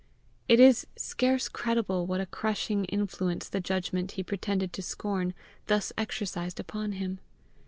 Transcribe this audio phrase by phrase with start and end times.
[0.47, 5.35] It is scarce credible what a crushing influence the judgment he pretended to scorn,
[5.67, 7.19] thus exercised upon him.